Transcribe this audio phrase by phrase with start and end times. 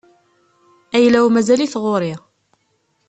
[0.95, 2.13] Ayla-w mazal-it ɣur-i.